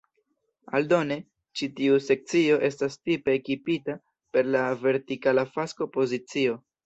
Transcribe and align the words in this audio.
Aldone, 0.77 1.17
ĉi 1.59 1.67
tiu 1.79 1.99
sekcio 2.05 2.55
estas 2.69 2.97
tipe 3.09 3.35
ekipita 3.41 3.97
per 4.37 4.49
la 4.57 4.65
vertikala 4.87 5.47
fasko 5.53 5.89
pozicio. 5.99 6.57